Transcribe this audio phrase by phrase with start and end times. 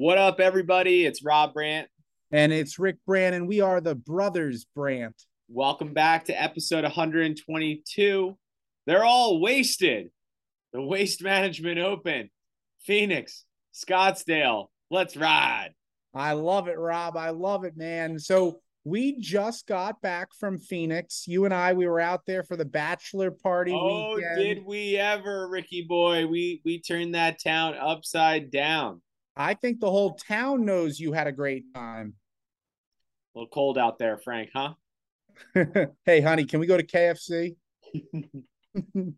[0.00, 1.04] What up, everybody?
[1.04, 1.88] It's Rob Brandt.
[2.30, 5.24] And it's Rick Brandt, and we are the Brothers Brandt.
[5.48, 8.38] Welcome back to episode 122.
[8.86, 10.10] They're all wasted.
[10.72, 12.30] The Waste Management Open,
[12.84, 14.66] Phoenix, Scottsdale.
[14.88, 15.70] Let's ride.
[16.14, 17.16] I love it, Rob.
[17.16, 18.20] I love it, man.
[18.20, 21.24] So we just got back from Phoenix.
[21.26, 23.72] You and I, we were out there for the bachelor party.
[23.74, 24.36] Oh, weekend.
[24.36, 26.24] did we ever, Ricky boy?
[26.28, 29.02] We we turned that town upside down.
[29.38, 32.14] I think the whole town knows you had a great time.
[33.34, 34.74] A little cold out there, Frank, huh?
[36.04, 37.54] hey, honey, can we go to KFC?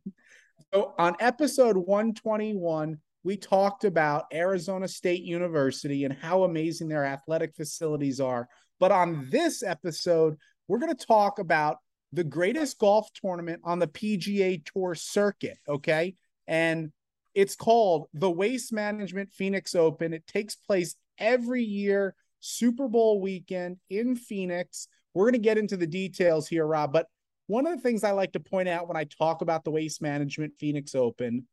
[0.74, 7.56] so, on episode 121, we talked about Arizona State University and how amazing their athletic
[7.56, 8.46] facilities are.
[8.78, 10.36] But on this episode,
[10.68, 11.78] we're going to talk about
[12.12, 15.58] the greatest golf tournament on the PGA Tour circuit.
[15.66, 16.14] Okay.
[16.46, 16.92] And
[17.40, 20.12] it's called the Waste Management Phoenix Open.
[20.12, 24.88] It takes place every year, Super Bowl weekend in Phoenix.
[25.14, 26.92] We're going to get into the details here, Rob.
[26.92, 27.06] But
[27.46, 30.02] one of the things I like to point out when I talk about the Waste
[30.02, 31.46] Management Phoenix Open,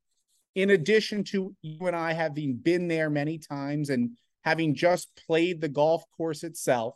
[0.55, 4.09] in addition to you and I having been there many times and
[4.43, 6.95] having just played the golf course itself,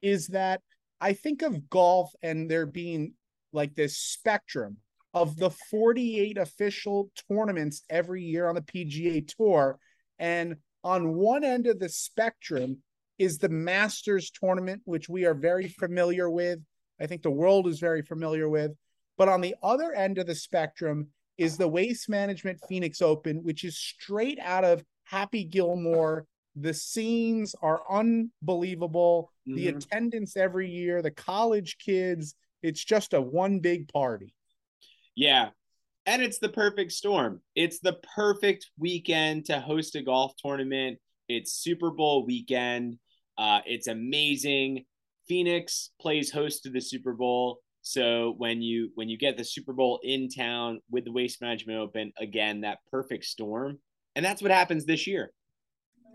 [0.00, 0.60] is that
[1.00, 3.14] I think of golf and there being
[3.52, 4.76] like this spectrum
[5.14, 9.78] of the 48 official tournaments every year on the PGA Tour.
[10.18, 12.78] And on one end of the spectrum
[13.18, 16.58] is the Masters tournament, which we are very familiar with.
[17.00, 18.72] I think the world is very familiar with.
[19.18, 21.08] But on the other end of the spectrum
[21.38, 26.26] is the Waste Management Phoenix Open, which is straight out of Happy Gilmore.
[26.56, 29.30] The scenes are unbelievable.
[29.48, 29.56] Mm-hmm.
[29.56, 34.34] The attendance every year, the college kids, it's just a one big party.
[35.14, 35.50] Yeah.
[36.06, 37.40] And it's the perfect storm.
[37.54, 40.98] It's the perfect weekend to host a golf tournament.
[41.28, 42.98] It's Super Bowl weekend.
[43.38, 44.84] Uh, it's amazing.
[45.28, 47.60] Phoenix plays host to the Super Bowl.
[47.82, 51.78] So when you when you get the Super Bowl in town with the Waste Management
[51.78, 53.78] Open, again, that perfect storm.
[54.14, 55.32] And that's what happens this year.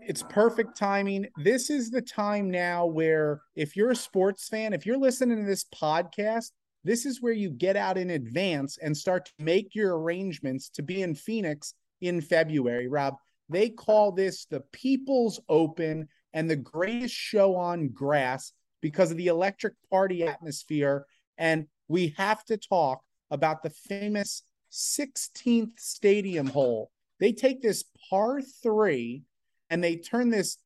[0.00, 1.26] It's perfect timing.
[1.36, 5.44] This is the time now where if you're a sports fan, if you're listening to
[5.44, 6.50] this podcast,
[6.88, 10.82] this is where you get out in advance and start to make your arrangements to
[10.82, 13.16] be in Phoenix in February, Rob.
[13.50, 19.26] They call this the People's Open and the greatest show on grass because of the
[19.26, 21.04] electric party atmosphere.
[21.36, 26.90] And we have to talk about the famous 16th stadium hole.
[27.20, 29.24] They take this par three
[29.68, 30.56] and they turn this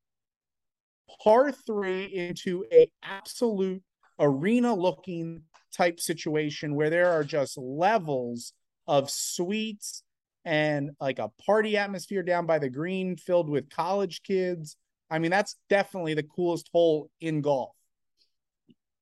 [1.24, 3.82] par three into a absolute
[4.20, 8.52] arena looking type situation where there are just levels
[8.86, 10.02] of suites
[10.44, 14.76] and like a party atmosphere down by the green filled with college kids.
[15.10, 17.76] I mean, that's definitely the coolest hole in golf.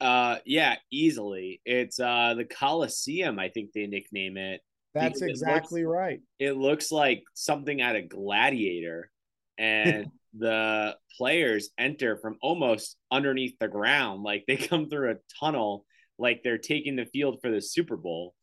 [0.01, 1.61] Uh yeah, easily.
[1.65, 4.63] It's uh the Coliseum, I think they nickname it.
[4.95, 6.21] That's exactly it looks, right.
[6.39, 9.11] It looks like something out of Gladiator.
[9.59, 10.07] And
[10.39, 14.23] the players enter from almost underneath the ground.
[14.23, 15.85] Like they come through a tunnel
[16.21, 18.35] like they're taking the field for the Super Bowl.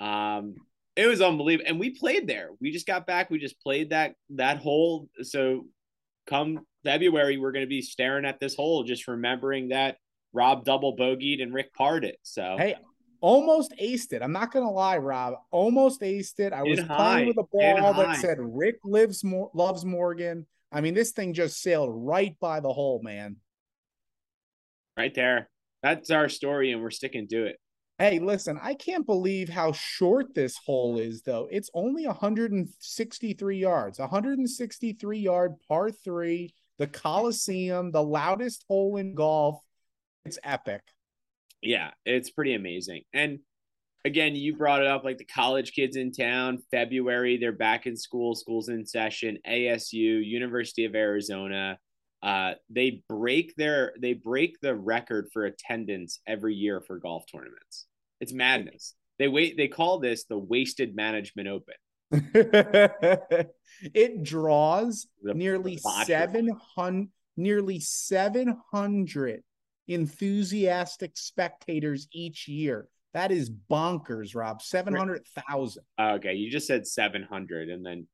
[0.00, 0.54] Um,
[0.96, 2.50] it was unbelievable, and we played there.
[2.60, 3.30] We just got back.
[3.30, 5.08] We just played that that hole.
[5.22, 5.66] So
[6.26, 9.96] come February, we're going to be staring at this hole, just remembering that
[10.32, 12.18] Rob double bogeyed and Rick parred it.
[12.22, 12.76] So hey,
[13.20, 14.22] almost aced it.
[14.22, 15.34] I'm not going to lie, Rob.
[15.50, 16.52] Almost aced it.
[16.52, 17.24] I was In playing high.
[17.24, 18.02] with a ball high.
[18.12, 20.46] that said Rick lives more loves Morgan.
[20.70, 23.36] I mean, this thing just sailed right by the hole, man.
[24.96, 25.48] right there,
[25.84, 27.60] that's our story, and we're sticking to it.
[27.98, 31.46] Hey, listen, I can't believe how short this hole is, though.
[31.50, 39.60] It's only 163 yards, 163 yard par three, the Coliseum, the loudest hole in golf.
[40.24, 40.80] It's epic.
[41.60, 43.02] Yeah, it's pretty amazing.
[43.12, 43.40] And
[44.06, 47.94] again, you brought it up like the college kids in town, February, they're back in
[47.94, 51.78] school, school's in session, ASU, University of Arizona.
[52.24, 57.84] Uh, they break their they break the record for attendance every year for golf tournaments.
[58.18, 58.94] It's madness.
[59.18, 59.58] They wait.
[59.58, 61.74] They call this the Wasted Management Open.
[63.94, 69.42] it draws The nearly seven hundred, nearly seven hundred
[69.86, 72.88] enthusiastic spectators each year.
[73.12, 74.62] That is bonkers, Rob.
[74.62, 75.84] Seven hundred thousand.
[76.00, 78.06] Okay, you just said seven hundred, and then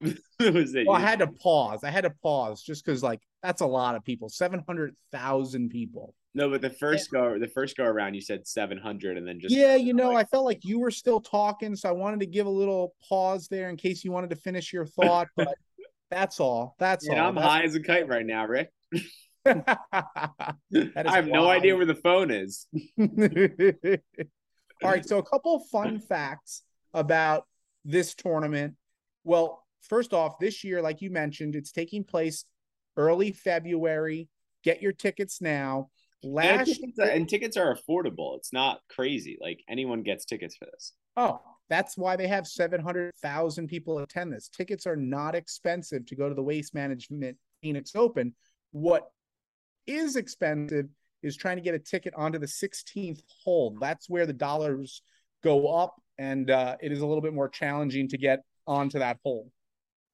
[0.00, 0.86] was it.
[0.86, 1.84] Well, I had to pause.
[1.84, 4.28] I had to pause just because, like, that's a lot of people.
[4.28, 6.14] Seven hundred thousand people.
[6.34, 9.38] no, but the first go the first go around, you said seven hundred, and then
[9.40, 12.26] just yeah, you know, I felt like you were still talking, so I wanted to
[12.26, 15.28] give a little pause there in case you wanted to finish your thought.
[15.36, 15.54] But
[16.10, 16.74] that's all.
[16.78, 17.28] That's Yeah, all.
[17.28, 18.70] I'm That's- high as a kite right now, Rick.
[19.46, 22.66] I have no idea where the phone is.
[24.82, 26.62] All right, so a couple fun facts
[26.92, 27.44] about
[27.84, 28.74] this tournament.
[29.24, 32.44] Well, first off, this year, like you mentioned, it's taking place
[32.96, 34.28] early February.
[34.64, 35.90] Get your tickets now.
[36.22, 38.36] And Last tickets, are, and tickets are affordable.
[38.36, 39.38] It's not crazy.
[39.40, 40.92] Like anyone gets tickets for this.
[41.16, 44.48] oh, that's why they have 700,000 people attend this.
[44.48, 48.34] Tickets are not expensive to go to the Waste Management Phoenix Open.
[48.70, 49.10] What
[49.86, 50.86] is expensive
[51.22, 53.76] is trying to get a ticket onto the 16th hole.
[53.80, 55.02] That's where the dollars
[55.42, 59.18] go up, and uh, it is a little bit more challenging to get onto that
[59.24, 59.50] hole.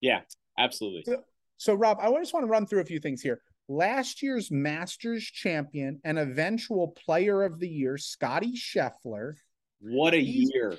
[0.00, 0.20] Yeah,
[0.58, 1.02] absolutely.
[1.04, 1.22] So,
[1.68, 3.40] Rob, I just want to run through a few things here.
[3.68, 9.34] Last year's Masters champion and eventual player of the year, Scotty Scheffler,
[9.80, 10.78] What a He's- year.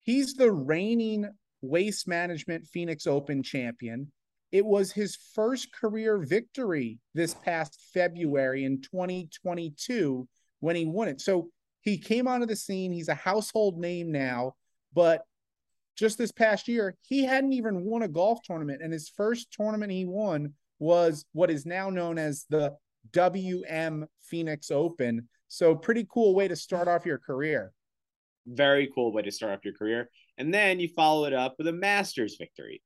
[0.00, 1.28] he's the reigning
[1.60, 4.10] Waste Management Phoenix Open champion.
[4.50, 10.28] It was his first career victory this past February in 2022
[10.60, 11.20] when he won it.
[11.20, 12.92] So he came onto the scene.
[12.92, 14.54] He's a household name now,
[14.92, 15.24] but
[15.96, 18.82] just this past year, he hadn't even won a golf tournament.
[18.82, 22.74] And his first tournament he won was what is now known as the
[23.12, 25.28] WM Phoenix Open.
[25.48, 27.72] So, pretty cool way to start off your career.
[28.46, 30.08] Very cool way to start off your career.
[30.38, 32.82] And then you follow it up with a Masters victory.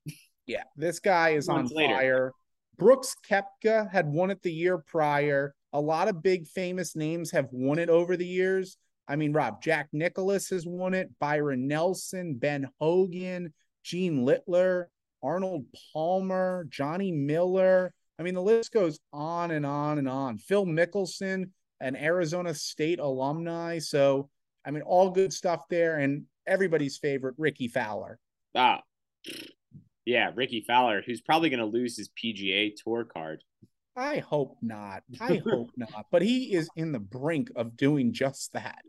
[0.46, 1.94] Yeah, this guy is on later.
[1.94, 2.32] fire.
[2.78, 5.54] Brooks Koepka had won it the year prior.
[5.72, 8.76] A lot of big famous names have won it over the years.
[9.08, 13.52] I mean, Rob, Jack Nicklaus has won it, Byron Nelson, Ben Hogan,
[13.84, 14.90] Gene Littler,
[15.22, 17.92] Arnold Palmer, Johnny Miller.
[18.18, 20.38] I mean, the list goes on and on and on.
[20.38, 21.50] Phil Mickelson,
[21.80, 23.78] an Arizona State alumni.
[23.78, 24.28] So,
[24.64, 25.98] I mean, all good stuff there.
[25.98, 28.18] And everybody's favorite, Rickie Fowler.
[28.54, 28.82] Ah,
[30.04, 33.42] yeah, Rickie Fowler, who's probably going to lose his PGA Tour card.
[33.96, 35.02] I hope not.
[35.20, 36.06] I hope not.
[36.10, 38.82] But he is in the brink of doing just that.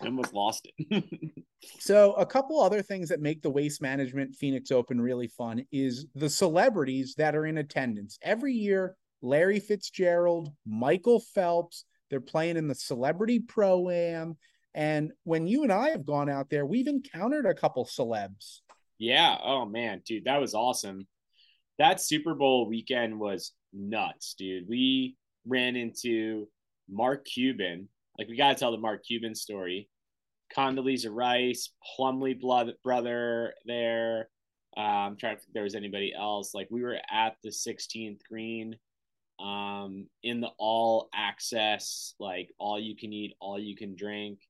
[0.00, 1.04] I almost lost it.
[1.78, 6.06] So, a couple other things that make the Waste Management Phoenix Open really fun is
[6.16, 8.18] the celebrities that are in attendance.
[8.20, 14.36] Every year, Larry Fitzgerald, Michael Phelps, they're playing in the Celebrity Pro Am.
[14.74, 18.58] And when you and I have gone out there, we've encountered a couple celebs.
[18.98, 19.38] yeah.
[19.40, 21.06] Oh, man, dude, that was awesome.
[21.78, 24.68] That Super Bowl weekend was nuts, dude.
[24.68, 26.48] We ran into
[26.88, 27.88] Mark Cuban.
[28.18, 29.88] Like, we got to tell the Mark Cuban story.
[30.56, 34.28] Condoleezza Rice, Plumley blood, brother there.
[34.76, 36.54] Uh, I'm trying to think if there was anybody else.
[36.54, 38.76] Like, we were at the 16th green
[39.40, 44.40] um, in the all access, like, all you can eat, all you can drink.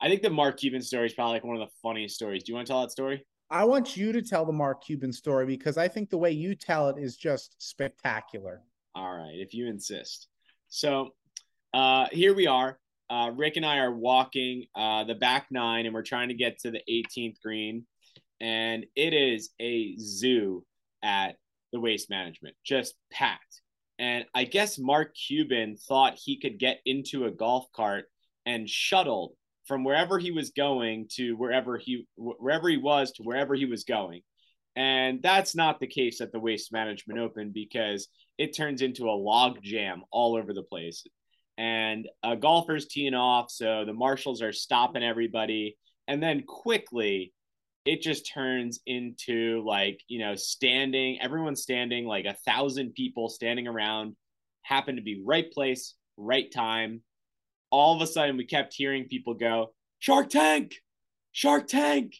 [0.00, 2.42] I think the Mark Cuban story is probably like one of the funniest stories.
[2.42, 3.24] Do you want to tell that story?
[3.50, 6.54] I want you to tell the Mark Cuban story because I think the way you
[6.54, 8.62] tell it is just spectacular.
[8.94, 10.28] All right, if you insist.
[10.68, 11.10] So
[11.72, 12.78] uh, here we are.
[13.08, 16.58] Uh, Rick and I are walking uh, the back nine, and we're trying to get
[16.60, 17.86] to the 18th green.
[18.40, 20.64] And it is a zoo
[21.02, 21.36] at
[21.72, 23.62] the waste management, just packed.
[23.98, 28.06] And I guess Mark Cuban thought he could get into a golf cart
[28.44, 29.32] and shuttled
[29.66, 33.84] from wherever he was going to wherever he wherever he was to wherever he was
[33.84, 34.22] going.
[34.76, 39.16] And that's not the case at the Waste Management Open because it turns into a
[39.16, 41.06] log jam all over the place.
[41.56, 47.32] And uh, golfers teeing off, so the marshals are stopping everybody, and then quickly
[47.86, 53.66] it just turns into like you know standing, everyone's standing, like a thousand people standing
[53.66, 54.16] around,
[54.62, 57.00] happen to be right place, right time.
[57.70, 60.74] All of a sudden we kept hearing people go, Shark Tank,
[61.32, 62.14] Shark Tank.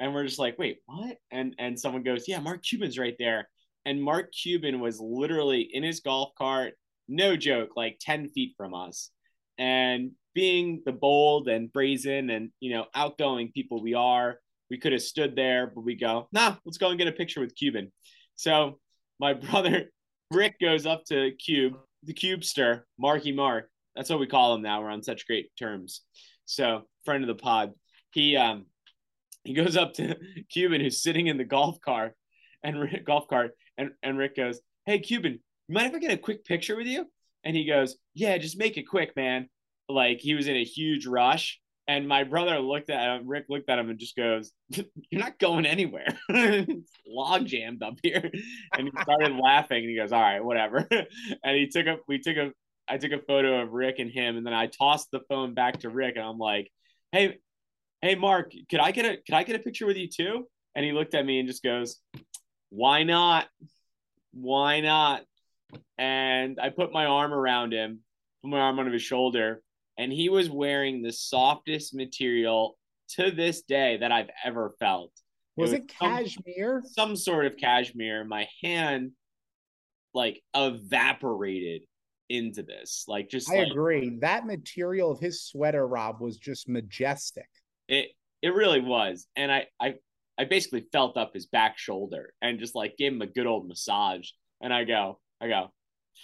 [0.00, 1.16] And we're just like, wait, what?
[1.30, 3.48] And and someone goes, Yeah, Mark Cuban's right there.
[3.84, 6.74] And Mark Cuban was literally in his golf cart,
[7.08, 9.10] no joke, like 10 feet from us.
[9.58, 14.38] And being the bold and brazen and you know outgoing people we are,
[14.70, 17.40] we could have stood there, but we go, nah, let's go and get a picture
[17.40, 17.90] with Cuban.
[18.36, 18.78] So
[19.18, 19.90] my brother
[20.30, 23.70] Rick goes up to Cube, the Cubester, Marky Mark.
[23.98, 24.80] That's what we call him now.
[24.80, 26.02] We're on such great terms.
[26.44, 27.72] So friend of the pod.
[28.12, 28.66] He um
[29.42, 30.16] he goes up to
[30.52, 32.14] Cuban who's sitting in the golf cart
[32.62, 36.44] and golf cart and, and Rick goes, Hey Cuban, mind if I get a quick
[36.44, 37.06] picture with you?
[37.42, 39.48] And he goes, Yeah, just make it quick, man.
[39.88, 41.58] Like he was in a huge rush.
[41.88, 45.40] And my brother looked at him, Rick looked at him and just goes, You're not
[45.40, 46.06] going anywhere.
[47.08, 48.30] log jammed up here.
[48.76, 50.86] And he started laughing and he goes, All right, whatever.
[51.42, 52.52] and he took a we took a
[52.88, 55.80] I took a photo of Rick and him, and then I tossed the phone back
[55.80, 56.70] to Rick and I'm like,
[57.12, 57.38] Hey,
[58.02, 60.48] hey Mark, could I get a could I get a picture with you too?
[60.74, 62.00] And he looked at me and just goes,
[62.70, 63.46] Why not?
[64.32, 65.22] Why not?
[65.96, 68.00] And I put my arm around him,
[68.42, 69.62] put my arm on his shoulder,
[69.98, 72.78] and he was wearing the softest material
[73.16, 75.12] to this day that I've ever felt.
[75.56, 76.82] Was it, was some- cashmere?
[76.86, 78.24] some sort of cashmere.
[78.24, 79.12] My hand
[80.14, 81.82] like evaporated
[82.28, 83.04] into this.
[83.08, 84.18] Like just I like agree.
[84.20, 87.48] That material of his sweater, Rob, was just majestic.
[87.88, 88.10] it
[88.42, 89.26] it really was.
[89.36, 89.94] And I I
[90.38, 93.66] I basically felt up his back shoulder and just like gave him a good old
[93.66, 94.28] massage.
[94.60, 95.72] And I go, I go,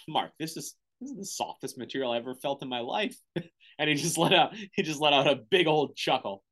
[0.07, 3.15] Mark, this is this is the softest material I ever felt in my life.
[3.79, 6.43] and he just let out he just let out a big old chuckle.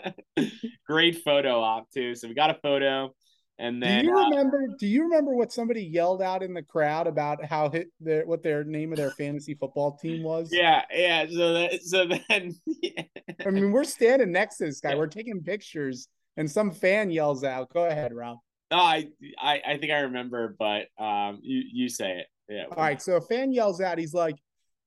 [0.86, 2.14] Great photo op too.
[2.14, 3.14] So we got a photo.
[3.58, 4.66] And Do then you uh, remember?
[4.78, 8.42] Do you remember what somebody yelled out in the crowd about how hit their what
[8.42, 10.48] their name of their fantasy football team was?
[10.52, 11.26] yeah, yeah.
[11.30, 12.54] So that so then
[13.46, 14.96] I mean, we're standing next to this guy.
[14.96, 17.72] We're taking pictures, and some fan yells out.
[17.72, 18.38] Go ahead, Rob.
[18.72, 19.06] No, I,
[19.38, 22.26] I I think I remember, but um, you you say it.
[22.48, 22.64] Yeah.
[22.70, 23.00] All right.
[23.00, 23.98] So a fan yells out.
[23.98, 24.36] He's like,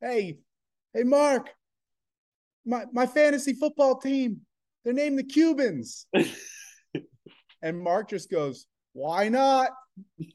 [0.01, 0.39] "Hey,
[0.93, 1.49] hey, Mark,
[2.65, 4.41] my my fantasy football team.
[4.83, 6.05] They're named the Cubans."
[7.61, 9.71] and Mark just goes, "Why not?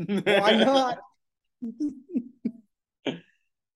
[0.07, 0.99] Why not?"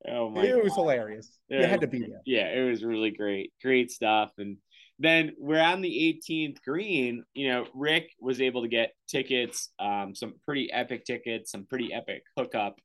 [0.09, 0.45] oh my!
[0.45, 0.83] it was God.
[0.83, 1.39] hilarious.
[1.49, 1.61] Yeah.
[1.61, 2.23] You had to be there.
[2.25, 3.53] Yeah, it was really great.
[3.63, 4.33] Great stuff.
[4.39, 4.59] And
[4.99, 7.25] then we're on the 18th green.
[7.35, 11.93] You know, Rick was able to get tickets, um, some pretty epic tickets, some pretty
[11.93, 12.79] epic hookup.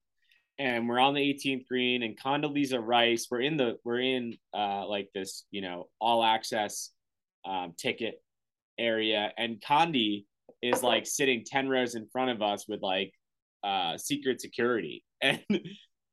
[0.60, 3.28] And we're on the 18th green, and Condoleezza Rice.
[3.32, 6.92] We're in the we're in uh like this, you know, all access
[7.46, 8.22] um, ticket
[8.78, 10.26] area, and Condi
[10.62, 13.14] is like sitting 10 rows in front of us with like
[13.64, 15.04] uh secret security.
[15.24, 15.40] And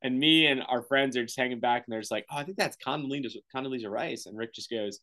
[0.02, 2.44] and me and our friends are just hanging back and they're just like, oh, I
[2.44, 4.26] think that's Condoleezza, Condoleezza Rice.
[4.26, 5.00] And Rick just goes,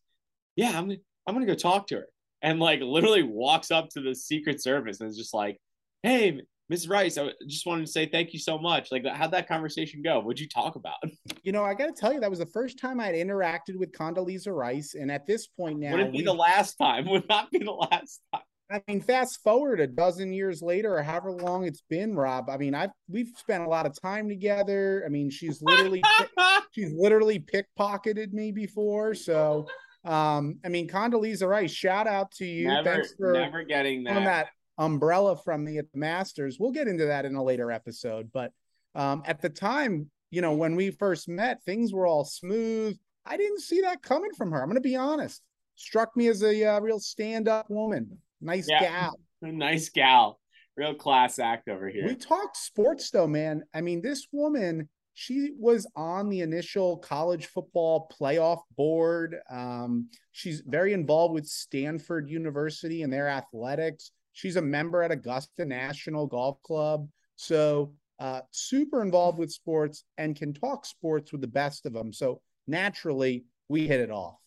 [0.55, 0.89] yeah, I'm,
[1.27, 2.07] I'm going to go talk to her.
[2.41, 5.57] And like literally walks up to the Secret Service and is just like,
[6.03, 8.91] hey, Miss Rice, I just wanted to say thank you so much.
[8.91, 10.19] Like, how'd that conversation go?
[10.19, 10.95] What'd you talk about?
[11.43, 13.91] You know, I got to tell you, that was the first time I'd interacted with
[13.91, 17.05] Condoleezza Rice, and at this point now, Would it be the last time?
[17.09, 18.41] Would not be the last time.
[18.71, 22.49] I mean, fast forward a dozen years later, or however long it's been, Rob.
[22.49, 25.03] I mean, I've we've spent a lot of time together.
[25.05, 26.01] I mean, she's literally
[26.71, 29.13] she's literally pickpocketed me before.
[29.13, 29.67] So,
[30.03, 32.67] um, I mean, Condoleezza Rice, shout out to you.
[32.67, 34.23] never, Thanks for never getting that.
[34.25, 36.57] that umbrella from me at the Masters.
[36.59, 38.31] We'll get into that in a later episode.
[38.33, 38.51] But
[38.95, 42.97] um, at the time, you know, when we first met, things were all smooth.
[43.25, 44.61] I didn't see that coming from her.
[44.61, 45.41] I'm going to be honest.
[45.75, 48.17] Struck me as a uh, real stand-up woman.
[48.41, 48.79] Nice Yeah.
[48.79, 49.19] gal.
[49.41, 50.39] Nice gal.
[50.75, 52.05] Real class act over here.
[52.05, 53.63] We talked sports though, man.
[53.73, 59.37] I mean, this woman, she was on the initial college football playoff board.
[59.49, 64.11] Um, she's very involved with Stanford University and their athletics.
[64.33, 67.07] She's a member at Augusta National Golf Club.
[67.37, 72.11] So, uh, super involved with sports and can talk sports with the best of them.
[72.11, 74.39] So, naturally, we hit it off.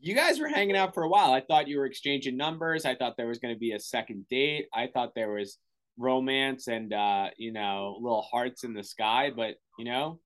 [0.00, 1.32] You guys were hanging out for a while.
[1.32, 2.84] I thought you were exchanging numbers.
[2.84, 4.66] I thought there was going to be a second date.
[4.74, 5.58] I thought there was
[5.98, 10.20] romance and uh, you know, little hearts in the sky, but you know,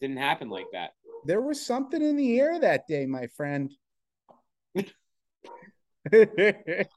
[0.00, 0.90] didn't happen like that.
[1.26, 3.70] There was something in the air that day, my friend.
[6.12, 6.88] Can't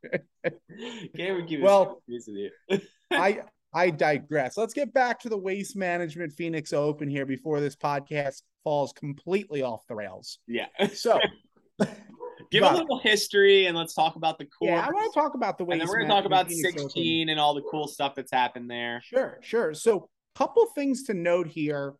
[1.15, 2.49] we keep Well, piece of you?
[3.11, 3.41] I
[3.73, 4.57] I digress.
[4.57, 9.61] Let's get back to the Waste Management Phoenix Open here before this podcast falls completely
[9.61, 10.39] off the rails.
[10.47, 10.67] yeah.
[10.93, 11.19] So,
[12.51, 14.69] Give But- a little history and let's talk about the course.
[14.69, 15.79] yeah, I want to talk about the and Waste.
[15.81, 16.89] then we're gonna talk about Management Phoenix Open.
[16.91, 19.01] 16 and all the cool stuff that's happened there.
[19.03, 19.73] Sure, sure.
[19.73, 21.93] So, couple things to note here.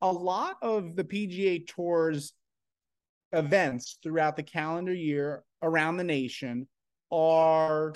[0.00, 2.32] a lot of the PGA Tour's
[3.32, 6.66] events throughout the calendar year around the nation
[7.12, 7.92] are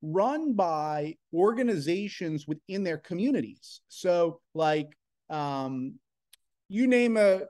[0.00, 3.80] run by organizations within their communities.
[3.88, 4.88] So, like,
[5.30, 5.94] um,
[6.68, 7.42] you name a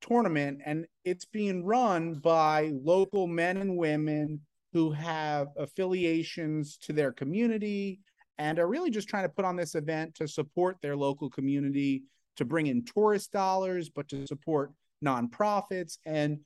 [0.00, 4.40] tournament, and it's being run by local men and women
[4.72, 8.00] who have affiliations to their community
[8.38, 12.04] and are really just trying to put on this event to support their local community,
[12.36, 14.72] to bring in tourist dollars, but to support
[15.04, 15.98] nonprofits.
[16.06, 16.40] And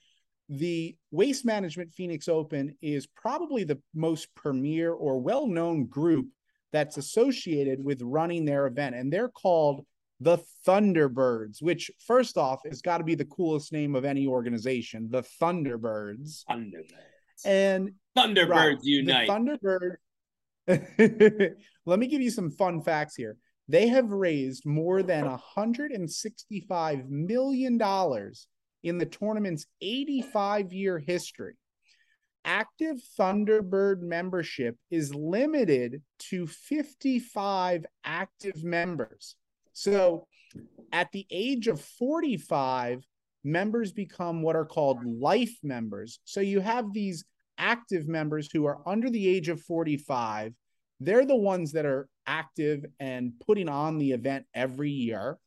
[0.48, 6.26] the Waste Management Phoenix Open is probably the most premier or well known group
[6.72, 8.94] that's associated with running their event.
[8.94, 9.84] And they're called
[10.22, 15.08] the Thunderbirds, which, first off, has got to be the coolest name of any organization,
[15.10, 16.44] the Thunderbirds.
[16.48, 17.44] Thunderbirds.
[17.44, 19.26] And Thunderbirds Rob, unite.
[19.26, 19.58] The
[20.68, 21.56] Thunderbird.
[21.86, 23.36] Let me give you some fun facts here.
[23.68, 27.80] They have raised more than $165 million
[28.82, 31.54] in the tournament's 85 year history.
[32.44, 39.36] Active Thunderbird membership is limited to 55 active members.
[39.72, 40.26] So
[40.92, 43.04] at the age of 45,
[43.44, 46.20] members become what are called life members.
[46.24, 47.24] So you have these
[47.58, 50.52] active members who are under the age of 45.
[51.00, 55.38] They're the ones that are active and putting on the event every year.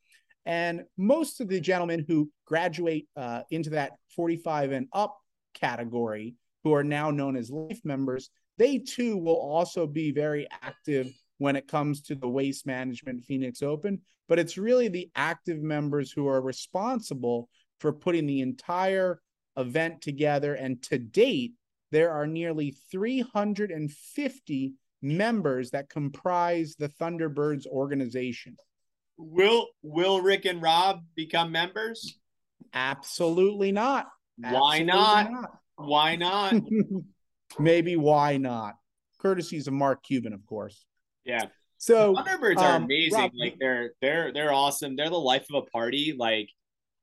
[0.46, 5.18] And most of the gentlemen who graduate uh, into that 45 and up
[5.54, 11.12] category, who are now known as life members, they too will also be very active
[11.38, 14.02] when it comes to the Waste Management Phoenix Open.
[14.28, 17.50] But it's really the active members who are responsible
[17.80, 19.20] for putting the entire
[19.58, 20.56] event together.
[20.56, 21.54] And to date,
[21.92, 28.58] there are nearly 350 members that comprise the Thunderbirds organization.
[29.18, 32.18] Will Will Rick and Rob become members?
[32.74, 34.08] Absolutely not.
[34.38, 35.52] Why Absolutely not?
[35.78, 36.56] Why not?
[37.60, 38.76] Maybe why not?
[39.22, 40.86] Courtesies of Mark Cuban, of course.
[41.26, 41.46] Yeah.
[41.78, 43.20] So Thunderbirds are um, amazing.
[43.20, 44.96] Rob- like they're they're they're awesome.
[44.96, 46.16] They're the life of a party.
[46.18, 46.50] Like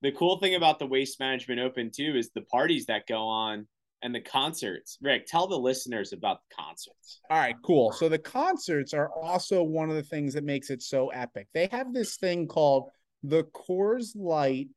[0.01, 3.67] the cool thing about the Waste Management Open too is the parties that go on
[4.03, 4.99] and the concerts.
[5.01, 7.21] Rick, tell the listeners about the concerts.
[7.31, 7.93] All right, cool.
[7.93, 11.47] So the concerts are also one of the things that makes it so epic.
[11.55, 12.91] They have this thing called
[13.23, 14.69] the Coors Light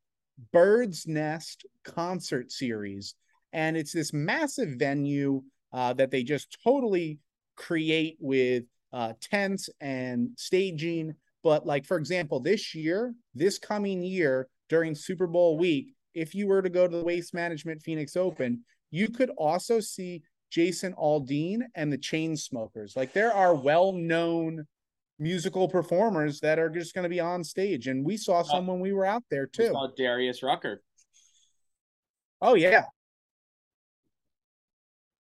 [0.51, 3.15] Bird's Nest concert series,
[3.51, 5.41] and it's this massive venue
[5.73, 7.19] uh, that they just totally
[7.55, 11.13] create with uh, tents and staging.
[11.43, 16.47] But like for example, this year, this coming year during Super Bowl week, if you
[16.47, 21.59] were to go to the Waste Management Phoenix Open, you could also see Jason Aldean
[21.75, 22.95] and the Chainsmokers.
[22.95, 24.65] Like there are well-known
[25.19, 28.79] musical performers that are just going to be on stage, and we saw some when
[28.79, 29.71] we were out there too.
[29.71, 30.81] saw Darius Rucker.
[32.41, 32.85] Oh yeah.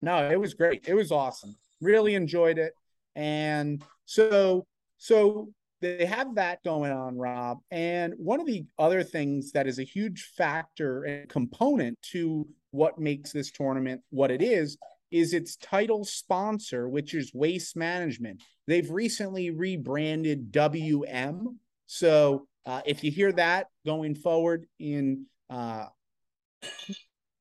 [0.03, 0.89] No, it was great.
[0.89, 1.57] It was awesome.
[1.83, 2.73] Really enjoyed it.
[3.15, 4.67] And so
[4.99, 5.49] so
[5.81, 7.59] they have that going on, Rob.
[7.71, 12.99] And one of the other things that is a huge factor and component to what
[12.99, 14.77] makes this tournament what it is
[15.11, 18.43] is its title sponsor, which is Waste Management.
[18.67, 21.59] They've recently rebranded WM.
[21.87, 25.87] So uh, if you hear that going forward in uh,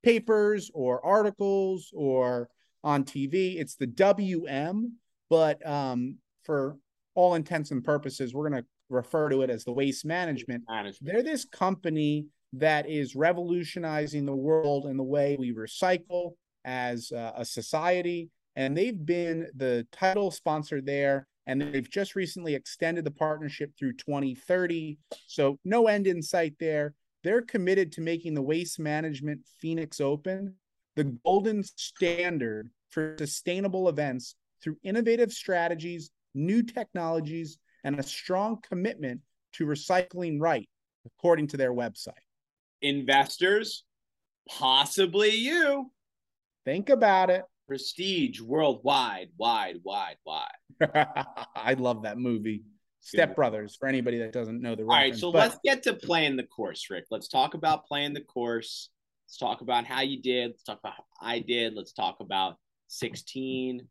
[0.02, 2.50] papers or articles or
[2.84, 4.94] on TV, it's the WM.
[5.30, 6.78] But um, for
[7.16, 10.64] all intents and purposes, we're going to refer to it as the Waste Management.
[10.68, 10.98] Management.
[11.02, 16.32] They're this company that is revolutionizing the world in the way we recycle
[16.66, 18.30] as uh, a society.
[18.56, 21.28] And they've been the title sponsor there.
[21.46, 25.00] And they've just recently extended the partnership through 2030.
[25.26, 26.94] So, no end in sight there.
[27.24, 30.56] They're committed to making the Waste Management Phoenix Open
[30.96, 39.22] the golden standard for sustainable events through innovative strategies, new technologies, and a strong commitment
[39.54, 40.70] to recycling right,
[41.06, 42.14] according to their website.
[42.82, 43.84] Investors,
[44.48, 45.92] possibly you.
[46.66, 47.44] Think about it.
[47.68, 50.48] Prestige worldwide, wide, wide, wide.
[51.56, 52.64] I love that movie.
[53.02, 54.96] Step Brothers, for anybody that doesn't know the right.
[54.96, 57.06] All right, so But- let's get to playing the course, Rick.
[57.10, 58.90] Let's talk about playing the course.
[59.26, 60.52] Let's talk about how you did.
[60.52, 61.76] Let's talk about how I did.
[61.76, 63.88] Let's talk about 16.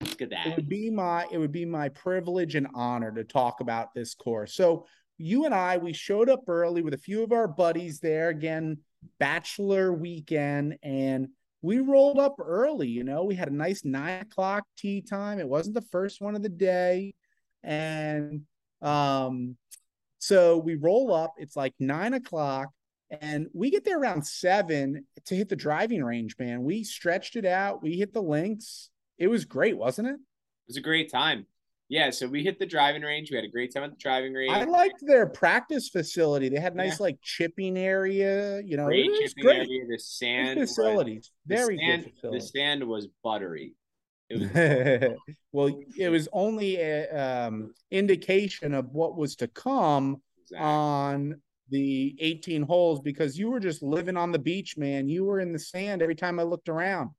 [0.00, 3.60] Let's get it would be my it would be my privilege and honor to talk
[3.60, 4.54] about this course.
[4.54, 4.86] So
[5.18, 8.78] you and I we showed up early with a few of our buddies there again
[9.18, 11.28] bachelor weekend and
[11.62, 15.48] we rolled up early you know we had a nice nine o'clock tee time it
[15.48, 17.14] wasn't the first one of the day
[17.62, 18.42] and
[18.82, 19.56] um
[20.18, 22.68] So we roll up, it's like nine o'clock,
[23.10, 26.62] and we get there around seven to hit the driving range, man.
[26.62, 28.90] We stretched it out, we hit the links.
[29.20, 30.14] It was great, wasn't it?
[30.14, 31.46] It was a great time.
[31.90, 33.30] Yeah, so we hit the driving range.
[33.30, 34.52] We had a great time at the driving range.
[34.52, 36.48] I liked their practice facility.
[36.48, 37.04] They had nice yeah.
[37.04, 38.62] like chipping area.
[38.64, 39.68] You know, great was great.
[39.68, 39.86] Area.
[39.88, 42.14] The sand facilities, very the sand, good.
[42.14, 42.38] Facility.
[42.38, 43.74] The sand was buttery.
[44.30, 45.18] It was
[45.52, 50.64] well, it was only a um, indication of what was to come exactly.
[50.64, 55.08] on the 18 holes because you were just living on the beach, man.
[55.08, 57.10] You were in the sand every time I looked around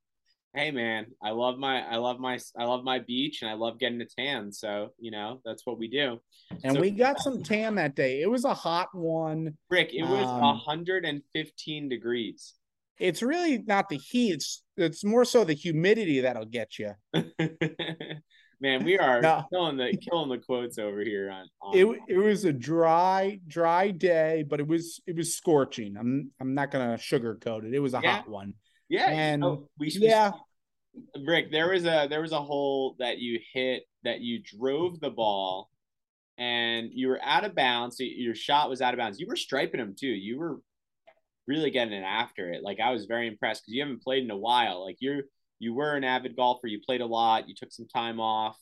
[0.53, 3.79] hey man i love my i love my i love my beach and i love
[3.79, 4.51] getting a tan.
[4.51, 6.19] So you know that's what we do.
[6.63, 8.21] And so, we got some tan that day.
[8.21, 9.57] It was a hot one.
[9.69, 12.53] Rick it was um, 115 degrees.
[12.99, 14.33] It's really not the heat.
[14.33, 16.93] It's it's more so the humidity that'll get you
[18.61, 19.43] man we are no.
[19.51, 23.89] killing the killing the quotes over here on, on it, it was a dry dry
[23.89, 25.95] day but it was it was scorching.
[25.97, 27.73] I'm i'm not gonna sugarcoat it.
[27.73, 28.17] It was a yeah.
[28.17, 28.53] hot one
[28.91, 30.31] yeah, and oh, we yeah.
[31.25, 35.09] Rick, there was a there was a hole that you hit that you drove the
[35.09, 35.69] ball,
[36.37, 37.97] and you were out of bounds.
[37.97, 39.17] So your shot was out of bounds.
[39.17, 40.09] You were striping them too.
[40.09, 40.59] You were
[41.47, 42.63] really getting it after it.
[42.63, 44.83] Like I was very impressed because you haven't played in a while.
[44.83, 45.21] Like you're
[45.59, 46.67] you were an avid golfer.
[46.67, 47.47] You played a lot.
[47.47, 48.57] You took some time off,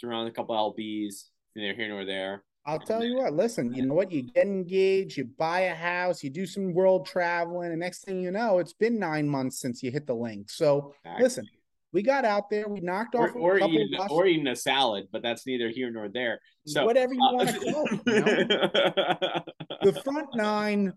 [0.00, 1.24] threw on a couple lbs.
[1.56, 2.44] Neither here nor there.
[2.66, 4.10] I'll tell you what, listen, you know what?
[4.10, 8.20] You get engaged, you buy a house, you do some world traveling, and next thing
[8.20, 10.50] you know, it's been nine months since you hit the link.
[10.50, 11.22] So exactly.
[11.22, 11.48] listen,
[11.92, 15.22] we got out there, we knocked off or, or eating, or eating a salad, but
[15.22, 16.40] that's neither here nor there.
[16.66, 18.02] So whatever you uh, want to call it.
[18.06, 19.92] You know?
[19.92, 20.94] the front nine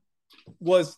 [0.61, 0.97] was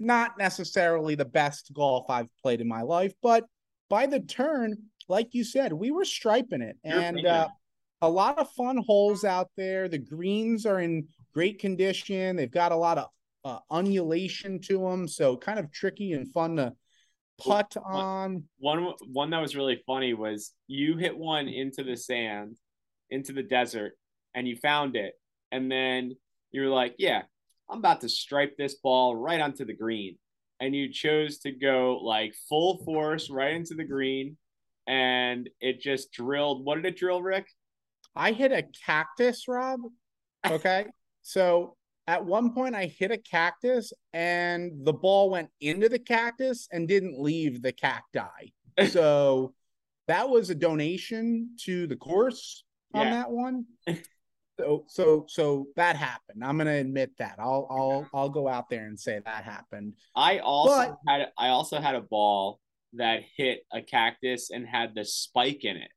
[0.00, 3.44] not necessarily the best golf I've played in my life, but
[3.88, 4.76] by the turn,
[5.08, 6.76] like you said, we were striping it.
[6.84, 7.48] And uh,
[8.02, 9.88] a lot of fun holes out there.
[9.88, 12.36] The greens are in great condition.
[12.36, 13.08] They've got a lot of
[13.44, 16.74] uh, undulation to them, so kind of tricky and fun to
[17.38, 18.44] putt on.
[18.58, 22.56] One one that was really funny was you hit one into the sand,
[23.10, 23.92] into the desert,
[24.34, 25.14] and you found it,
[25.50, 26.16] and then
[26.52, 27.22] you were like, "Yeah,
[27.68, 30.18] I'm about to stripe this ball right onto the green,"
[30.58, 34.36] and you chose to go like full force right into the green,
[34.86, 36.64] and it just drilled.
[36.64, 37.46] What did it drill, Rick?
[38.16, 39.80] I hit a cactus, Rob.
[40.48, 40.86] Okay.
[41.22, 46.68] so at one point I hit a cactus and the ball went into the cactus
[46.72, 48.52] and didn't leave the cacti.
[48.88, 49.54] so
[50.08, 53.12] that was a donation to the course on yeah.
[53.12, 53.66] that one.
[54.58, 56.44] So so so that happened.
[56.44, 57.36] I'm gonna admit that.
[57.38, 59.94] I'll I'll I'll go out there and say that happened.
[60.14, 62.60] I also but, had I also had a ball
[62.92, 65.90] that hit a cactus and had the spike in it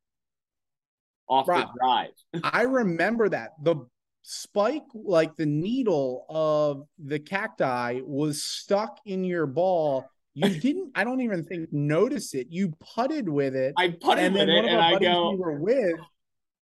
[1.28, 2.10] off the drive.
[2.44, 3.52] I remember that.
[3.62, 3.76] The
[4.22, 10.08] spike, like the needle of the cacti, was stuck in your ball.
[10.34, 12.48] You didn't, I don't even think notice it.
[12.50, 13.74] You putted with it.
[13.76, 16.00] I putted and then one of our buddies go, we were with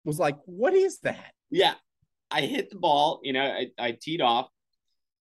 [0.05, 1.33] was like, What is that?
[1.51, 1.75] Yeah.
[2.31, 4.48] I hit the ball, you know, I, I teed off.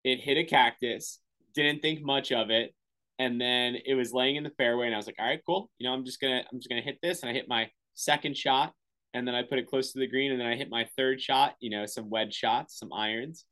[0.04, 1.20] It hit a cactus,
[1.54, 2.74] didn't think much of it.
[3.20, 5.70] And then it was laying in the fairway, and I was like, all right, cool.
[5.78, 7.22] You know, I'm just gonna I'm just gonna hit this.
[7.22, 8.74] And I hit my second shot
[9.14, 11.22] and then I put it close to the green, and then I hit my third
[11.22, 11.56] shot.
[11.60, 13.46] You know, some wedge shots, some irons,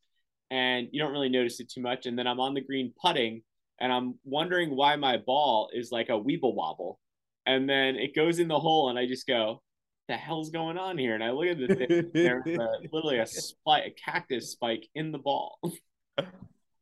[0.50, 2.06] and you don't really notice it too much.
[2.06, 3.42] And then I'm on the green putting,
[3.80, 6.98] and I'm wondering why my ball is like a weeble wobble,
[7.46, 9.62] and then it goes in the hole, and I just go,
[10.08, 13.26] "The hell's going on here?" And I look at the thing, there's a, literally a
[13.26, 15.58] spike, a cactus spike in the ball.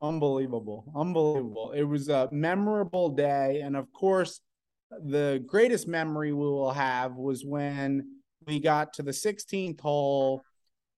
[0.03, 1.73] Unbelievable, unbelievable!
[1.73, 4.43] It was a memorable day, and of course,
[4.91, 8.16] the greatest memory we will have was when
[8.47, 10.43] we got to the 16th hole,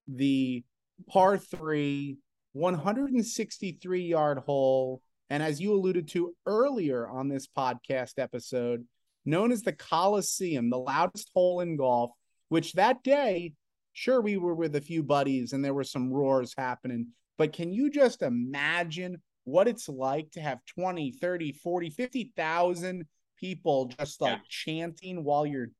[0.06, 0.64] the
[1.08, 2.18] par three,
[2.52, 5.02] 163 yard hole.
[5.30, 8.86] And as you alluded to earlier on this podcast episode,
[9.24, 12.10] known as the Coliseum, the loudest hole in golf,
[12.48, 13.52] which that day,
[13.92, 17.08] sure, we were with a few buddies and there were some roars happening.
[17.36, 23.06] But can you just imagine what it's like to have 20, 30, 40, 50,000
[23.38, 24.42] people just like yeah.
[24.48, 25.70] chanting while you're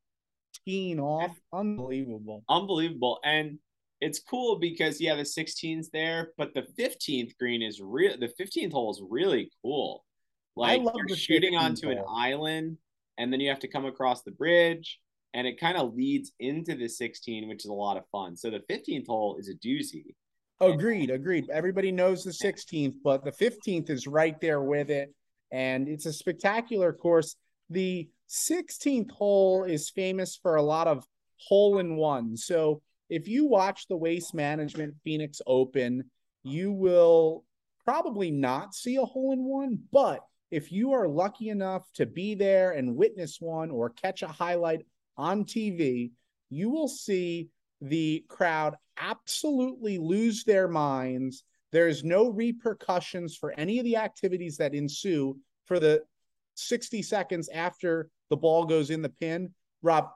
[0.68, 1.34] teeing off.
[1.52, 2.44] Unbelievable.
[2.48, 3.18] Unbelievable.
[3.24, 3.58] And
[4.00, 8.16] it's cool because yeah, the 16's there, but the 15th green is real.
[8.18, 10.04] The 15th hole is really cool.
[10.56, 11.96] Like you're shooting onto hole.
[11.96, 12.78] an island,
[13.16, 15.00] and then you have to come across the bridge,
[15.34, 18.36] and it kind of leads into the 16, which is a lot of fun.
[18.36, 20.14] So the 15th hole is a doozy.
[20.60, 21.48] Agreed, agreed.
[21.50, 25.14] Everybody knows the 16th, but the 15th is right there with it,
[25.52, 27.36] and it's a spectacular course.
[27.70, 32.36] The 16th hole is famous for a lot of hole in one.
[32.36, 36.10] So if you watch the Waste Management Phoenix Open,
[36.42, 37.44] you will
[37.84, 39.78] probably not see a hole in one.
[39.90, 44.28] But if you are lucky enough to be there and witness one or catch a
[44.28, 44.86] highlight
[45.16, 46.10] on TV,
[46.50, 47.48] you will see
[47.80, 51.44] the crowd absolutely lose their minds.
[51.72, 56.02] There's no repercussions for any of the activities that ensue for the
[56.56, 59.54] 60 seconds after the ball goes in the pin.
[59.82, 60.10] Rob,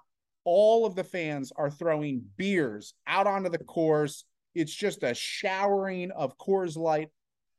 [0.45, 4.25] all of the fans are throwing beers out onto the course.
[4.55, 7.09] It's just a showering of Coors Light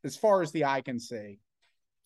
[0.04, 1.39] as far as the eye can see.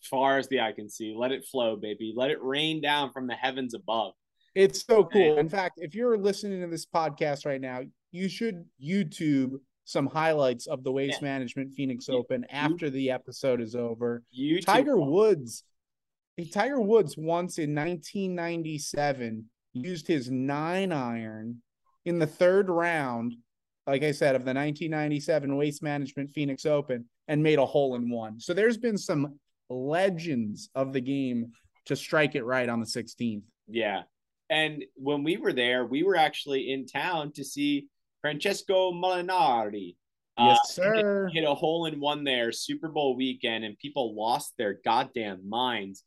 [0.02, 2.14] As far as the eye can see, let it flow, baby.
[2.16, 4.12] Let it rain down from the heavens above.
[4.54, 5.38] It's so cool.
[5.38, 7.80] In fact, if you're listening to this podcast right now,
[8.12, 11.28] you should YouTube some highlights of the Waste yeah.
[11.28, 14.22] Management Phoenix Open after the episode is over.
[14.36, 14.64] YouTube.
[14.64, 15.64] Tiger Woods,
[16.46, 21.62] Tiger Woods once in 1997 used his nine iron
[22.04, 23.34] in the third round,
[23.86, 28.10] like I said, of the 1997 Waste Management Phoenix Open and made a hole in
[28.10, 28.40] one.
[28.40, 31.52] So there's been some legends of the game
[31.86, 33.42] to strike it right on the 16th.
[33.66, 34.02] Yeah.
[34.50, 37.88] And when we were there, we were actually in town to see
[38.22, 39.96] Francesco Molinari.
[40.38, 41.26] Yes, uh, sir.
[41.26, 45.48] Hit, hit a hole in one there, Super Bowl weekend, and people lost their goddamn
[45.48, 46.04] minds,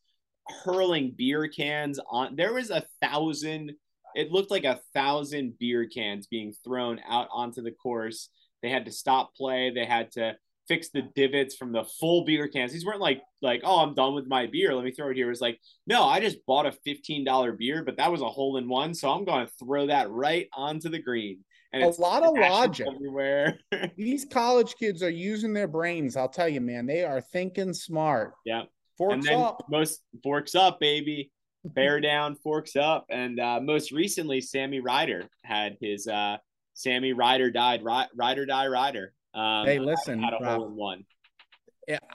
[0.63, 2.35] hurling beer cans on.
[2.35, 3.73] There was a thousand.
[4.15, 8.29] It looked like a thousand beer cans being thrown out onto the course.
[8.61, 9.71] They had to stop play.
[9.71, 10.35] They had to
[10.67, 12.71] fix the divots from the full beer cans.
[12.71, 14.73] These weren't like like oh I'm done with my beer.
[14.73, 15.27] Let me throw it here.
[15.27, 18.29] It was like no, I just bought a fifteen dollar beer, but that was a
[18.29, 21.39] hole in one, so I'm going to throw that right onto the green.
[21.73, 23.57] And a lot of logic everywhere.
[23.97, 26.17] These college kids are using their brains.
[26.17, 28.33] I'll tell you, man, they are thinking smart.
[28.45, 28.63] Yeah,
[29.09, 29.63] forks up.
[29.69, 31.31] Most forks up, baby.
[31.63, 36.37] Bear down, forks up, and uh, most recently, Sammy Ryder had his uh,
[36.73, 37.83] Sammy Ryder died.
[37.83, 41.05] Ryder die Ryder um, hey, listen, had a Rob, hole in one.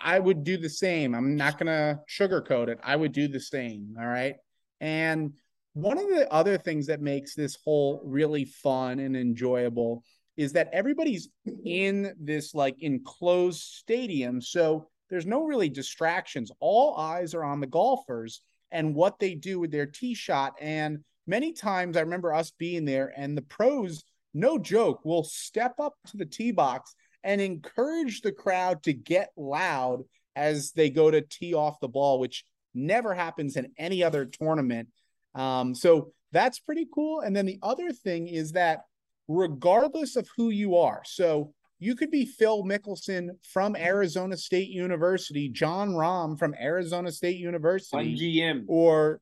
[0.01, 1.15] I would do the same.
[1.15, 2.79] I'm not gonna sugarcoat it.
[2.83, 3.97] I would do the same.
[3.99, 4.37] All right.
[4.81, 5.33] And
[5.73, 10.03] one of the other things that makes this whole really fun and enjoyable
[10.37, 11.29] is that everybody's
[11.65, 14.41] in this like enclosed stadium.
[14.41, 16.51] So there's no really distractions.
[16.61, 18.41] All eyes are on the golfers
[18.71, 20.55] and what they do with their tee shot.
[20.61, 25.75] And many times I remember us being there and the pros, no joke, will step
[25.81, 30.03] up to the tee box and encourage the crowd to get loud
[30.35, 34.89] as they go to tee off the ball, which never happens in any other tournament.
[35.35, 37.21] Um, so that's pretty cool.
[37.21, 38.83] And then the other thing is that
[39.29, 45.49] regardless of who you are, so you could be Phil Mickelson from Arizona State University,
[45.49, 48.65] Jon Rahm from Arizona State University, Sun GM.
[48.69, 49.21] or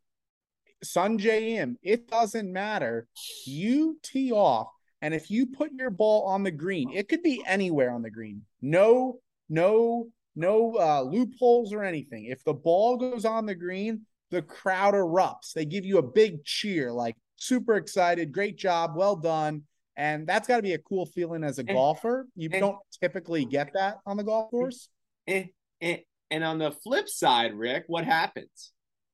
[0.82, 1.78] Sun Im.
[1.82, 3.06] It doesn't matter.
[3.46, 4.68] You tee off
[5.04, 8.10] and if you put your ball on the green, it could be anywhere on the
[8.10, 8.40] green.
[8.62, 12.24] No, no, no uh, loopholes or anything.
[12.24, 15.52] If the ball goes on the green, the crowd erupts.
[15.54, 19.64] They give you a big cheer, like super excited, great job, well done.
[19.96, 22.26] And that's got to be a cool feeling as a eh, golfer.
[22.34, 22.60] You eh.
[22.60, 24.88] don't typically get that on the golf eh, course.
[25.26, 25.48] And,
[25.80, 25.98] and,
[26.30, 28.72] and on the flip side, Rick, what happens?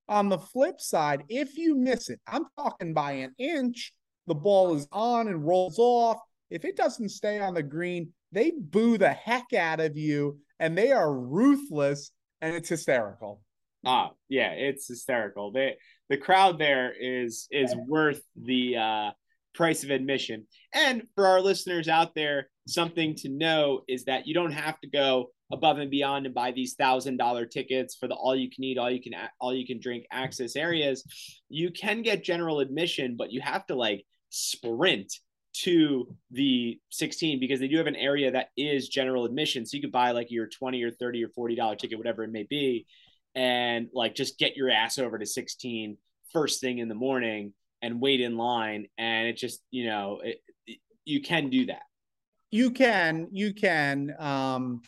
[0.08, 3.92] On the flip side, if you miss it, I'm talking by an inch,
[4.26, 6.18] the ball is on and rolls off.
[6.50, 10.76] If it doesn't stay on the green, they boo the heck out of you and
[10.76, 13.42] they are ruthless and it's hysterical.
[13.84, 15.52] Ah, yeah, it's hysterical.
[15.52, 15.76] They
[16.08, 19.10] the crowd there is is worth the uh
[19.54, 20.46] price of admission.
[20.72, 24.88] And for our listeners out there, something to know is that you don't have to
[24.88, 28.64] go above and beyond and buy these thousand dollar tickets for the all you can
[28.64, 31.04] eat, all you can all you can drink access areas.
[31.48, 35.12] You can get general admission, but you have to like sprint
[35.52, 39.66] to the 16 because they do have an area that is general admission.
[39.66, 42.30] So you could buy like your 20 or 30 or 40 dollar ticket, whatever it
[42.30, 42.86] may be,
[43.34, 45.96] and like just get your ass over to 16
[46.32, 48.86] first thing in the morning and wait in line.
[48.98, 51.82] And it just, you know, it, it, you can do that.
[52.50, 54.14] You can, you can.
[54.18, 54.82] Um,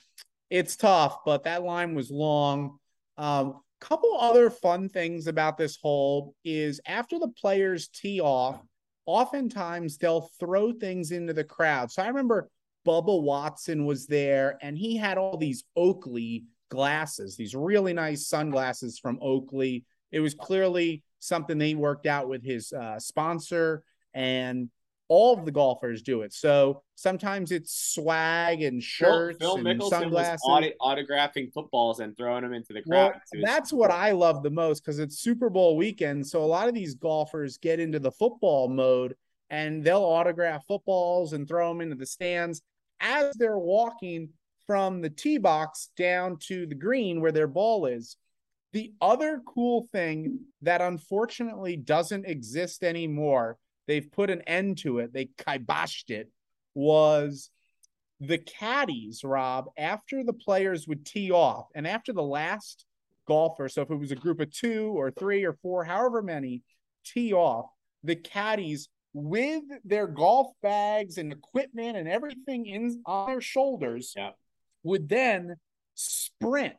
[0.50, 2.78] it's tough, but that line was long.
[3.16, 8.62] Um, couple other fun things about this hole is after the players tee off,
[9.06, 11.90] oftentimes they'll throw things into the crowd.
[11.90, 12.48] So I remember
[12.86, 19.00] Bubba Watson was there and he had all these Oakley glasses, these really nice sunglasses
[19.00, 19.84] from Oakley.
[20.12, 23.82] It was clearly something they worked out with his uh, sponsor
[24.14, 24.68] and
[25.08, 26.32] all of the golfers do it.
[26.32, 30.40] So sometimes it's swag and shirts Phil, Phil and Mickelson sunglasses.
[30.46, 33.12] Was autographing footballs and throwing them into the crowd.
[33.34, 36.26] Well, that's what I love the most because it's Super Bowl weekend.
[36.26, 39.14] So a lot of these golfers get into the football mode
[39.50, 42.62] and they'll autograph footballs and throw them into the stands
[43.00, 44.30] as they're walking
[44.66, 48.16] from the tee box down to the green where their ball is.
[48.72, 55.12] The other cool thing that unfortunately doesn't exist anymore, they've put an end to it,
[55.12, 56.30] they kiboshed it,
[56.74, 57.50] was
[58.20, 62.86] the caddies, Rob, after the players would tee off and after the last
[63.26, 66.62] golfer, so if it was a group of two or three or four, however many,
[67.04, 67.66] tee off,
[68.04, 74.30] the caddies with their golf bags and equipment and everything in on their shoulders Yeah.
[74.82, 75.56] would then
[75.94, 76.76] sprint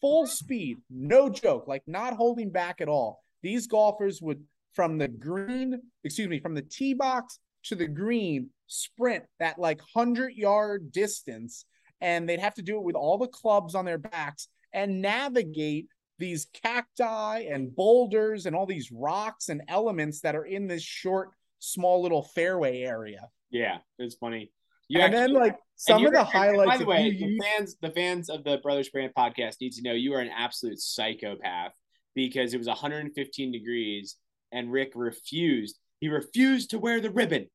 [0.00, 3.22] full speed, no joke, like not holding back at all.
[3.42, 4.42] These golfers would
[4.74, 9.80] from the green, excuse me, from the tee box to the green sprint that like
[9.94, 11.64] 100 yard distance
[12.00, 15.88] and they'd have to do it with all the clubs on their backs and navigate
[16.18, 21.30] these cacti and boulders and all these rocks and elements that are in this short
[21.58, 23.28] small little fairway area.
[23.50, 24.52] Yeah, it's funny.
[24.90, 27.90] You and then like some of the highlights By the way, you the fans, the
[27.90, 31.74] fans of the Brothers Brand podcast need to know you are an absolute psychopath
[32.16, 34.16] because it was 115 degrees
[34.50, 35.78] and Rick refused.
[36.00, 37.46] He refused to wear the ribbon.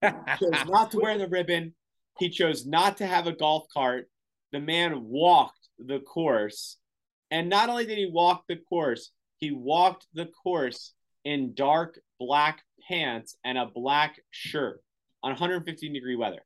[0.00, 1.74] He chose not to wear the ribbon.
[2.20, 4.08] He chose not to have a golf cart.
[4.52, 6.76] The man walked the course.
[7.32, 10.92] And not only did he walk the course, he walked the course
[11.24, 14.80] in dark black pants and a black shirt
[15.26, 16.38] on 115 degree weather.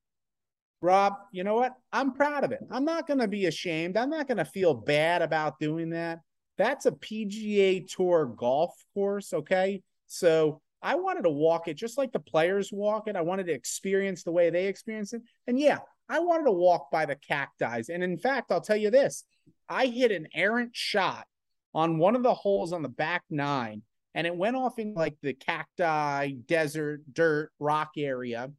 [0.81, 1.75] Rob, you know what?
[1.93, 2.61] I'm proud of it.
[2.71, 3.99] I'm not going to be ashamed.
[3.99, 6.21] I'm not going to feel bad about doing that.
[6.57, 9.83] That's a PGA Tour golf course, okay?
[10.07, 13.17] So I wanted to walk it just like the players walk it.
[13.17, 15.21] I wanted to experience the way they experience it.
[15.47, 17.83] And yeah, I wanted to walk by the cacti.
[17.93, 19.25] And in fact, I'll tell you this
[19.69, 21.27] I hit an errant shot
[21.75, 23.83] on one of the holes on the back nine,
[24.15, 28.51] and it went off in like the cacti, desert, dirt, rock area.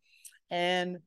[0.52, 1.00] And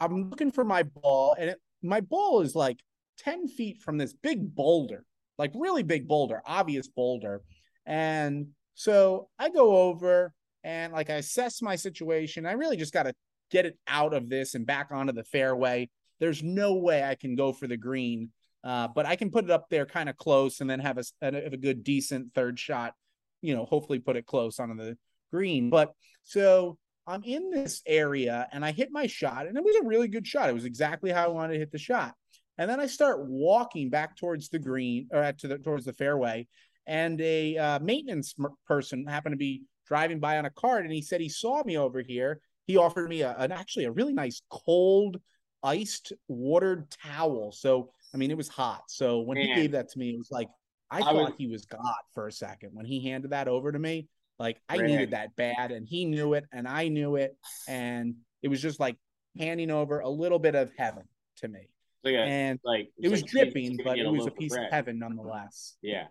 [0.00, 2.78] I'm looking for my ball, and it, my ball is like
[3.18, 5.04] 10 feet from this big boulder,
[5.38, 7.42] like really big boulder, obvious boulder.
[7.86, 10.32] And so I go over
[10.64, 12.46] and like I assess my situation.
[12.46, 13.14] I really just got to
[13.50, 15.88] get it out of this and back onto the fairway.
[16.20, 18.30] There's no way I can go for the green,
[18.64, 21.04] uh, but I can put it up there kind of close and then have a,
[21.22, 22.94] a, a good, decent third shot,
[23.40, 24.98] you know, hopefully put it close onto the
[25.30, 25.70] green.
[25.70, 25.92] But
[26.24, 26.76] so
[27.08, 30.26] I'm in this area and I hit my shot, and it was a really good
[30.26, 30.50] shot.
[30.50, 32.14] It was exactly how I wanted to hit the shot.
[32.58, 36.46] And then I start walking back towards the green or to the towards the fairway,
[36.86, 38.34] and a uh, maintenance
[38.66, 41.78] person happened to be driving by on a cart, and he said he saw me
[41.78, 42.40] over here.
[42.66, 45.18] He offered me a, an actually a really nice cold,
[45.62, 47.52] iced, watered towel.
[47.52, 48.82] So I mean, it was hot.
[48.88, 49.46] So when Man.
[49.46, 50.48] he gave that to me, it was like
[50.90, 51.80] I, I thought would- he was God
[52.12, 54.08] for a second when he handed that over to me.
[54.38, 58.48] Like I needed that bad, and he knew it, and I knew it, and it
[58.48, 58.96] was just like
[59.36, 61.04] handing over a little bit of heaven
[61.38, 61.68] to me.
[62.04, 64.54] Like a, And like it was like dripping, but it was a loaf of piece
[64.54, 65.76] of heaven nonetheless.
[65.82, 66.06] Yeah.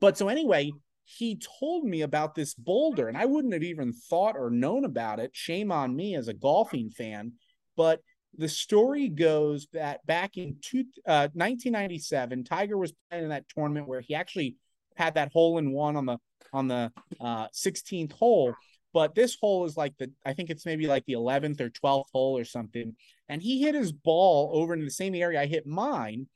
[0.00, 0.70] But so anyway,
[1.04, 5.18] he told me about this boulder, and I wouldn't have even thought or known about
[5.18, 5.30] it.
[5.34, 7.32] Shame on me as a golfing fan.
[7.76, 8.00] But
[8.36, 13.88] the story goes that back in two, uh, 1997, Tiger was playing in that tournament
[13.88, 14.56] where he actually
[14.96, 16.18] had that hole in one on the
[16.52, 18.54] on the uh, 16th hole.
[18.92, 22.10] But this hole is like the I think it's maybe like the 11th or 12th
[22.12, 22.94] hole or something.
[23.28, 26.28] And he hit his ball over in the same area I hit mine.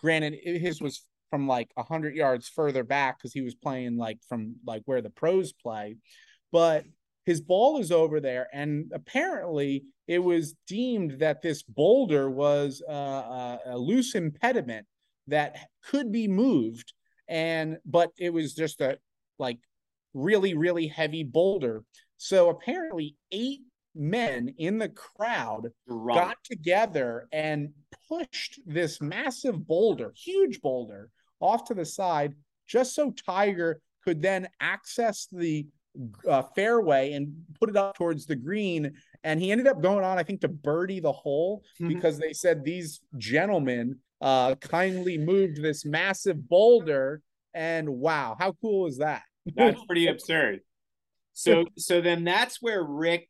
[0.00, 4.56] Granted, his was from like 100 yards further back because he was playing like from
[4.66, 5.96] like where the pros play.
[6.52, 6.84] But
[7.26, 8.48] his ball is over there.
[8.52, 14.86] And apparently, it was deemed that this boulder was uh, a, a loose impediment
[15.28, 16.92] that could be moved.
[17.30, 18.98] And but it was just a
[19.38, 19.58] like
[20.12, 21.84] really, really heavy boulder.
[22.18, 23.60] So apparently, eight
[23.94, 25.68] men in the crowd
[26.14, 27.70] got together and
[28.08, 31.08] pushed this massive boulder, huge boulder,
[31.40, 32.34] off to the side,
[32.66, 35.66] just so Tiger could then access the
[36.28, 38.92] uh, fairway and put it up towards the green.
[39.24, 41.88] And he ended up going on, I think, to birdie the hole Mhm.
[41.88, 47.22] because they said these gentlemen uh, kindly moved this massive boulder.
[47.54, 49.22] And wow, how cool is that?
[49.56, 50.60] That's pretty absurd.
[51.32, 53.28] So so then that's where Rick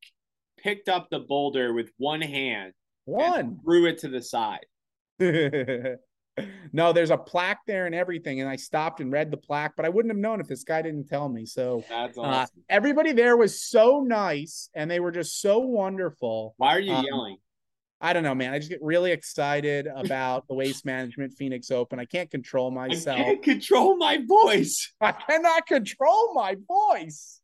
[0.59, 2.73] picked up the boulder with one hand
[3.05, 3.39] One.
[3.39, 4.67] and threw it to the side.
[6.73, 8.41] no, there's a plaque there and everything.
[8.41, 10.83] And I stopped and read the plaque, but I wouldn't have known if this guy
[10.83, 11.47] didn't tell me.
[11.47, 16.55] So That's uh, everybody there was so nice and they were just so wonderful.
[16.57, 17.37] Why are you um, yelling?
[18.01, 18.53] I don't know, man.
[18.53, 21.99] I just get really excited about the Waste Management Phoenix Open.
[21.99, 23.21] I can't control myself.
[23.21, 24.93] I can't control my voice.
[25.01, 27.41] I cannot control my voice.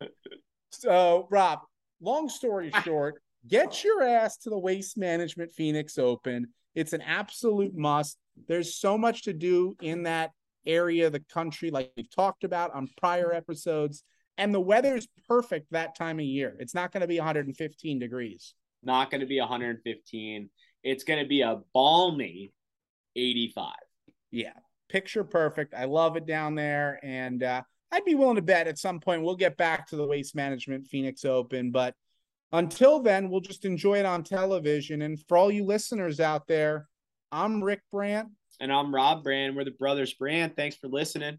[0.70, 1.60] So, Rob,
[2.00, 2.82] long story ah.
[2.82, 6.48] short, get your ass to the Waste Management Phoenix Open.
[6.74, 8.18] It's an absolute must.
[8.48, 10.30] There's so much to do in that
[10.66, 14.02] area of the country, like we've talked about on prior episodes.
[14.38, 16.56] And the weather is perfect that time of year.
[16.58, 18.54] It's not going to be 115 degrees.
[18.86, 20.48] Not going to be 115.
[20.84, 22.52] It's going to be a balmy
[23.16, 23.72] 85.
[24.30, 24.52] Yeah,
[24.88, 25.74] picture perfect.
[25.74, 27.00] I love it down there.
[27.02, 30.06] And uh, I'd be willing to bet at some point we'll get back to the
[30.06, 31.72] Waste Management Phoenix Open.
[31.72, 31.94] But
[32.52, 35.02] until then, we'll just enjoy it on television.
[35.02, 36.88] And for all you listeners out there,
[37.32, 38.28] I'm Rick Brand.
[38.60, 39.56] And I'm Rob Brand.
[39.56, 40.54] We're the Brothers Brand.
[40.54, 41.38] Thanks for listening.